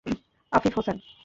[0.51, 0.97] Afif Hossain